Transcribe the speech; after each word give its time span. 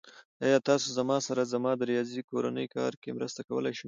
ایا 0.45 0.57
تاسو 0.67 0.87
زما 0.97 1.17
سره 1.27 1.41
زما 1.53 1.71
د 1.77 1.81
ریاضی 1.91 2.21
کورنی 2.29 2.65
کار 2.75 2.93
کې 3.01 3.09
مرسته 3.17 3.41
کولی 3.49 3.71
شئ؟ 3.77 3.79